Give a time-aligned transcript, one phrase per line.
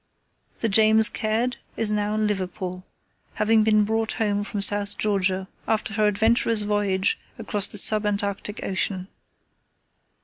[0.61, 2.83] The James Caird is now in Liverpool,
[3.35, 8.61] having been brought home from South Georgia after her adventurous voyage across the sub Antarctic
[8.63, 9.09] ocean.